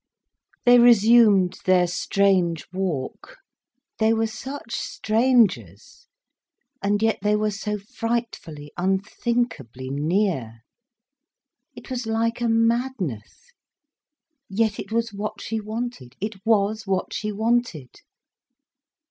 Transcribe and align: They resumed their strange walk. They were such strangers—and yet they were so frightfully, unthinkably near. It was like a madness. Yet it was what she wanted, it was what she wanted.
They 0.65 0.79
resumed 0.79 1.59
their 1.65 1.85
strange 1.85 2.65
walk. 2.73 3.37
They 3.99 4.13
were 4.13 4.25
such 4.25 4.75
strangers—and 4.77 6.07
yet 7.03 7.19
they 7.21 7.35
were 7.35 7.51
so 7.51 7.77
frightfully, 7.77 8.71
unthinkably 8.79 9.91
near. 9.91 10.61
It 11.75 11.91
was 11.91 12.07
like 12.07 12.41
a 12.41 12.49
madness. 12.49 13.51
Yet 14.49 14.79
it 14.79 14.91
was 14.91 15.13
what 15.13 15.39
she 15.39 15.59
wanted, 15.61 16.15
it 16.19 16.43
was 16.47 16.87
what 16.87 17.13
she 17.13 17.31
wanted. 17.31 17.99